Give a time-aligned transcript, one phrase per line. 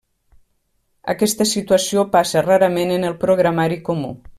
[1.13, 4.15] Aquesta situació passa rarament en el programari comú.